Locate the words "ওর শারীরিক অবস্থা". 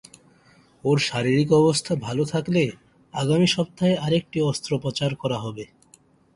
0.83-1.93